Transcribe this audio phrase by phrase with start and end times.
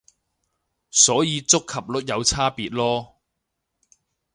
[0.89, 3.13] 所以觸及率有差別囉